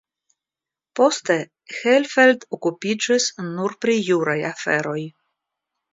Poste 0.99 1.35
Hellfeld 1.81 2.47
okupiĝis 2.59 3.27
nur 3.51 3.79
pri 3.87 3.99
juraj 4.11 4.39
aferoj. 4.53 4.99